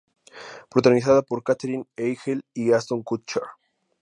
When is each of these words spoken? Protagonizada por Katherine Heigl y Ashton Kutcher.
Protagonizada 0.67 1.21
por 1.21 1.43
Katherine 1.43 1.85
Heigl 1.95 2.43
y 2.55 2.71
Ashton 2.71 3.03
Kutcher. 3.03 3.43